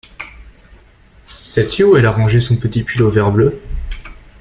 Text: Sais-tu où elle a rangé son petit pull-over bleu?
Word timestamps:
Sais-tu 1.27 1.83
où 1.83 1.95
elle 1.95 2.07
a 2.07 2.11
rangé 2.11 2.39
son 2.39 2.55
petit 2.57 2.81
pull-over 2.81 3.29
bleu? 3.31 3.61